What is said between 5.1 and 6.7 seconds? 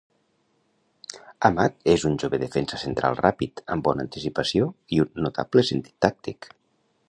notable sentit tàctic.